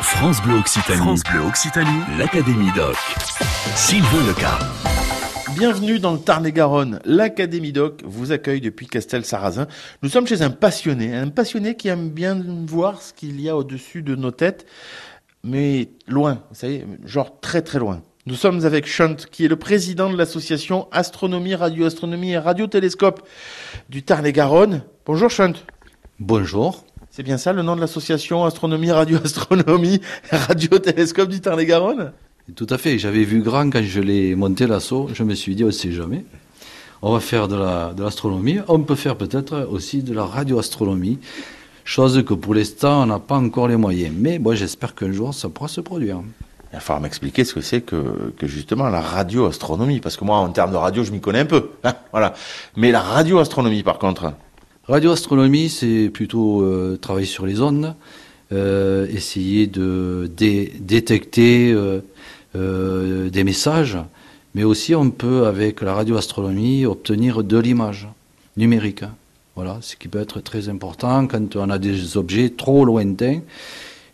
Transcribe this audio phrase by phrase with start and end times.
[0.00, 0.98] France Bleu Occitanie.
[1.00, 2.00] France Bleu Occitanie.
[2.18, 2.96] L'Académie Doc.
[3.74, 4.58] Sylvain Leca.
[5.56, 7.00] Bienvenue dans le Tarn-et-Garonne.
[7.04, 9.66] L'Académie Doc vous accueille depuis Castel-Sarrazin.
[10.02, 13.56] Nous sommes chez un passionné, un passionné qui aime bien voir ce qu'il y a
[13.56, 14.66] au-dessus de nos têtes,
[15.42, 18.02] mais loin, vous savez, genre très très loin.
[18.26, 23.26] Nous sommes avec Shunt, qui est le président de l'association Astronomie, Radioastronomie et Radiotélescope
[23.88, 24.82] du Tarn-et-Garonne.
[25.04, 25.54] Bonjour Shunt.
[26.20, 26.84] Bonjour.
[27.18, 32.12] C'est bien ça le nom de l'association Astronomie, Radioastronomie Radiotélescope du Tarn-et-Garonne?
[32.54, 32.96] Tout à fait.
[33.00, 35.10] J'avais vu grand quand je l'ai monté l'assaut.
[35.12, 36.24] Je me suis dit, on ne sait jamais.
[37.02, 38.54] On va faire de l'astronomie.
[38.54, 41.18] La, on peut faire peut-être aussi de la radioastronomie.
[41.82, 44.14] Chose que pour l'instant, on n'a pas encore les moyens.
[44.16, 46.20] Mais moi, j'espère qu'un jour, ça pourra se produire.
[46.70, 50.36] Il va falloir m'expliquer ce que c'est que, que, justement la radioastronomie, parce que moi,
[50.36, 51.70] en termes de radio, je m'y connais un peu.
[51.82, 52.34] Hein, voilà.
[52.76, 54.34] Mais la radioastronomie, par contre.
[54.88, 57.94] Radioastronomie, c'est plutôt euh, travailler sur les ondes,
[58.52, 61.74] euh, essayer de dé détecter
[62.54, 63.98] euh, des messages,
[64.54, 68.08] mais aussi on peut, avec la radioastronomie, obtenir de l'image
[68.56, 69.04] numérique.
[69.56, 73.40] Voilà, ce qui peut être très important quand on a des objets trop lointains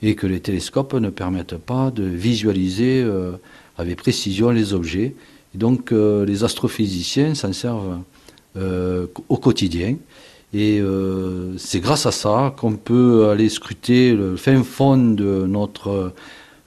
[0.03, 3.07] et que les télescopes ne permettent pas de visualiser
[3.79, 5.15] avec précision les objets.
[5.55, 8.01] Et donc les astrophysiciens s'en servent
[8.57, 9.97] au quotidien.
[10.57, 16.13] Et euh, c'est grâce à ça qu'on peut aller scruter le fin fond de notre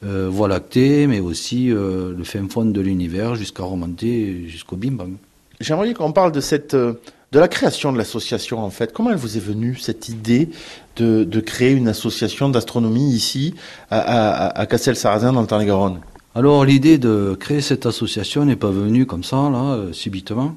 [0.03, 4.91] euh, Voie lactée, mais aussi euh, le fin fond de l'univers jusqu'à remonter jusqu'au Big
[4.91, 5.13] Bang.
[5.61, 8.91] J'aimerais qu'on parle de cette de la création de l'association en fait.
[8.91, 10.49] Comment elle vous est venue cette idée
[10.97, 13.55] de, de créer une association d'astronomie ici
[13.89, 15.99] à, à, à Castel-Sarrazin dans le Tarn-et-Garonne?
[16.35, 20.55] Alors l'idée de créer cette association n'est pas venue comme ça là subitement.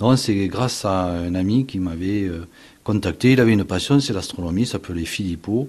[0.00, 2.46] Non, c'est grâce à un ami qui m'avait euh,
[2.84, 3.32] contacté.
[3.32, 5.68] Il avait une passion, c'est l'astronomie, s'appelait Philippot.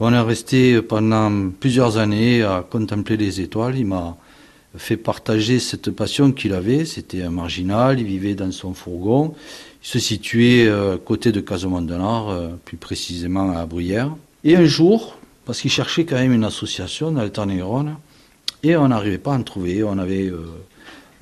[0.00, 3.78] On est resté pendant plusieurs années à contempler les étoiles.
[3.78, 4.16] Il m'a
[4.76, 6.84] fait partager cette passion qu'il avait.
[6.84, 9.34] C'était un marginal, il vivait dans son fourgon.
[9.82, 14.14] Il se situait euh, à côté de Casemont-de-Nord, euh, plus précisément à Bruyères.
[14.44, 17.30] Et un jour, parce qu'il cherchait quand même une association dans le
[18.62, 19.82] et on n'arrivait pas à en trouver.
[19.82, 20.44] On avait euh,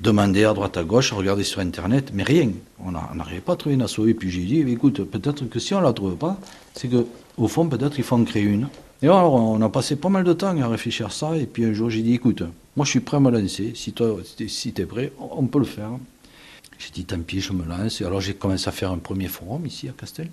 [0.01, 2.51] demandé à droite à gauche, regarder sur Internet, mais rien.
[2.83, 3.99] On n'arrivait pas à trouver une asso.
[4.07, 6.37] Et puis j'ai dit, écoute, peut-être que si on ne la trouve pas,
[6.73, 8.69] c'est qu'au fond, peut-être il faut en créer une.
[9.01, 11.37] Et alors, on a passé pas mal de temps à réfléchir à ça.
[11.37, 12.43] Et puis un jour, j'ai dit, écoute,
[12.75, 13.73] moi je suis prêt à me lancer.
[13.75, 14.17] Si toi,
[14.47, 15.91] si tu es prêt, on peut le faire.
[16.77, 18.01] J'ai dit, tant pis, je me lance.
[18.01, 20.29] Et alors, j'ai commencé à faire un premier forum ici à Castel.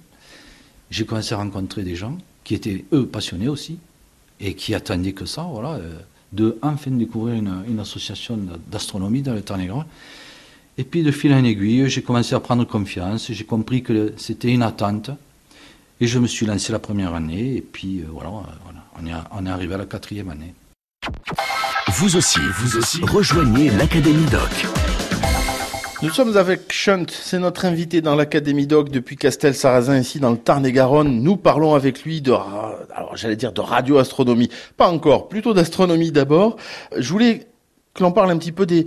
[0.90, 3.78] J'ai commencé à rencontrer des gens qui étaient, eux, passionnés aussi.
[4.38, 5.80] Et qui attendaient que ça, voilà,
[6.32, 8.38] de enfin découvrir une, association
[8.70, 9.86] d'astronomie dans le Tarn-et-Garonne.
[10.78, 13.32] Et puis, de fil en aiguille, j'ai commencé à prendre confiance.
[13.32, 15.10] J'ai compris que c'était une attente.
[16.00, 18.28] Et je me suis lancé la première année, et puis euh, voilà,
[19.06, 20.52] est, on est arrivé à la quatrième année.
[21.88, 24.95] Vous aussi, vous aussi, rejoignez l'Académie Doc.
[26.02, 30.36] Nous sommes avec Shunt, c'est notre invité dans l'Académie Doc depuis Castel-Sarrazin, ici dans le
[30.36, 31.22] Tarn-et-Garonne.
[31.22, 36.56] Nous parlons avec lui de, alors j'allais dire de radioastronomie, pas encore, plutôt d'astronomie d'abord.
[36.98, 37.46] Je voulais
[37.94, 38.84] que l'on parle un petit peu des,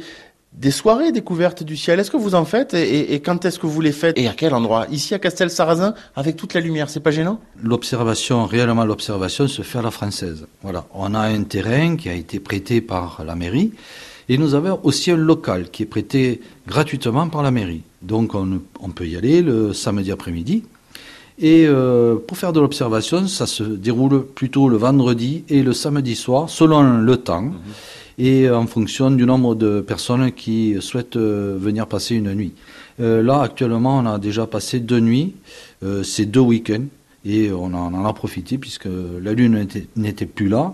[0.54, 2.00] des soirées découvertes du ciel.
[2.00, 4.28] Est-ce que vous en faites et, et, et quand est-ce que vous les faites et
[4.28, 4.86] à quel endroit?
[4.92, 7.40] Ici à Castel-Sarrazin avec toute la lumière, c'est pas gênant?
[7.60, 10.46] L'observation, réellement l'observation se fait à la française.
[10.62, 13.72] Voilà, on a un terrain qui a été prêté par la mairie
[14.30, 17.82] et nous avons aussi un local qui est prêté gratuitement par la mairie.
[18.02, 20.64] Donc on, on peut y aller le samedi après-midi.
[21.42, 26.16] Et euh, pour faire de l'observation, ça se déroule plutôt le vendredi et le samedi
[26.16, 27.42] soir, selon le temps.
[27.42, 27.56] Mmh
[28.20, 32.54] et en fonction du nombre de personnes qui souhaitent euh, venir passer une nuit.
[33.00, 35.36] Euh, là, actuellement, on a déjà passé deux nuits,
[35.84, 36.86] euh, c'est deux week-ends,
[37.26, 38.90] et on en, en, a profité puisque
[39.22, 40.74] la Lune n'était plus là,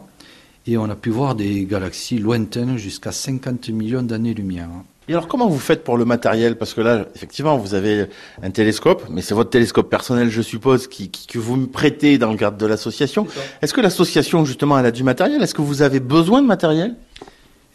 [0.68, 4.70] et on a pu voir des galaxies lointaines jusqu'à 50 millions d'années-lumière.
[5.08, 6.58] Et alors comment vous faites pour le matériel?
[6.58, 8.08] Parce que là, effectivement, vous avez
[8.42, 12.18] un télescope, mais c'est votre télescope personnel, je suppose, qui, qui, que vous me prêtez
[12.18, 13.28] dans le cadre de l'association.
[13.62, 15.44] Est-ce que l'association, justement, elle a du matériel?
[15.44, 16.96] Est-ce que vous avez besoin de matériel?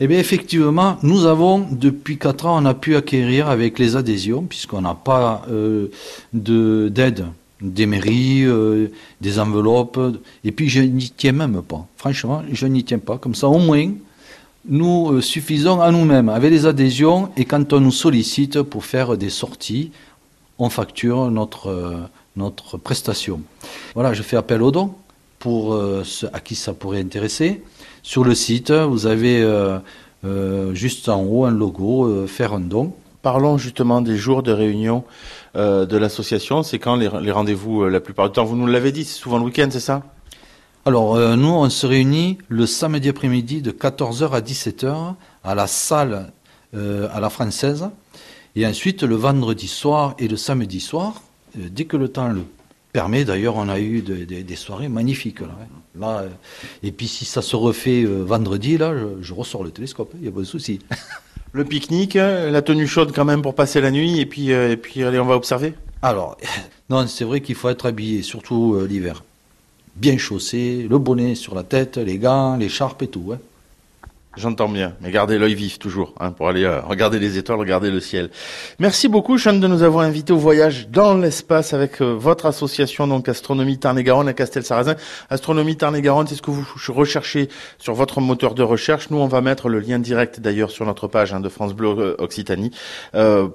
[0.00, 4.42] Eh bien, effectivement, nous avons, depuis 4 ans, on a pu acquérir avec les adhésions,
[4.42, 5.88] puisqu'on n'a pas euh,
[6.32, 7.26] d'aide
[7.60, 8.88] des mairies, euh,
[9.20, 10.00] des enveloppes,
[10.44, 11.86] et puis je n'y tiens même pas.
[11.96, 13.18] Franchement, je n'y tiens pas.
[13.18, 13.90] Comme ça, au moins,
[14.68, 19.16] nous euh, suffisons à nous-mêmes avec les adhésions, et quand on nous sollicite pour faire
[19.16, 19.90] des sorties,
[20.58, 21.96] on facture notre, euh,
[22.36, 23.40] notre prestation.
[23.94, 24.94] Voilà, je fais appel aux dons
[25.38, 25.74] pour
[26.04, 27.62] ceux à qui ça pourrait intéresser.
[28.02, 29.42] Sur le site, vous avez
[30.74, 32.92] juste en haut un logo, faire un don.
[33.22, 35.04] Parlons justement des jours de réunion
[35.56, 36.62] euh, de l'association.
[36.62, 39.44] C'est quand les, rendez-vous, la plupart du temps, vous nous l'avez dit, c'est souvent le
[39.44, 40.02] week-end, c'est ça?
[40.86, 45.14] Alors, euh, nous, on se réunit le samedi après-midi de 14h à 17h
[45.44, 46.32] à la salle
[46.74, 47.90] euh, à la française.
[48.56, 51.22] Et ensuite, le vendredi soir et le samedi soir,
[51.58, 52.44] euh, dès que le temps le
[52.94, 55.40] permet, d'ailleurs, on a eu des soirées magnifiques.
[55.94, 56.24] Là,
[56.82, 60.28] et puis, si ça se refait vendredi, là, je, je, ressors le télescope, il n'y
[60.28, 60.80] a pas de souci.
[61.52, 65.02] Le pique-nique, la tenue chaude quand même pour passer la nuit, et puis, et puis
[65.02, 66.36] allez, on va observer Alors,
[66.90, 69.22] non, c'est vrai qu'il faut être habillé, surtout l'hiver
[69.96, 73.32] bien chaussé, le bonnet sur la tête, les gants, l'écharpe et tout.
[73.32, 73.38] Hein.
[74.36, 77.90] J'entends bien, mais gardez l'œil vif toujours, hein, pour aller euh, regarder les étoiles, regarder
[77.90, 78.30] le ciel.
[78.78, 83.08] Merci beaucoup, Sean, de nous avoir invités au voyage dans l'espace avec euh, votre association,
[83.08, 84.94] donc Astronomie Tarn-et-Garonne à Castel-Sarrazin.
[85.30, 87.48] Astronomie Tarn-et-Garonne, c'est ce que vous recherchez
[87.78, 89.10] sur votre moteur de recherche.
[89.10, 91.88] Nous, on va mettre le lien direct d'ailleurs sur notre page hein, de France Bleu
[91.98, 92.70] euh, Occitanie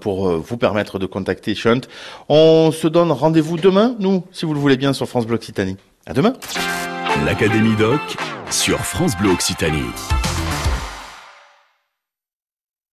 [0.01, 1.81] pour vous permettre de contacter Shunt.
[2.27, 5.77] On se donne rendez-vous demain, nous, si vous le voulez bien, sur France Bleu Occitanie.
[6.05, 6.33] À demain.
[7.25, 8.01] L'Académie Doc
[8.51, 10.24] sur France Bleu Occitanie.